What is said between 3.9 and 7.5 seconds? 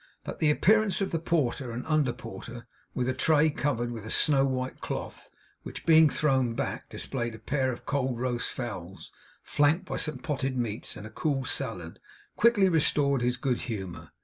with a snow white cloth, which, being thrown back, displayed a